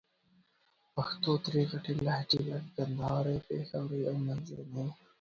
پښتو 0.95 1.31
درې 1.45 1.61
غټ 1.71 1.85
لهجې 2.05 2.39
لرې: 2.47 2.67
کندهارۍ، 2.77 3.37
پېښورۍ 3.47 4.01
او 4.09 4.15
منځني. 4.25 4.85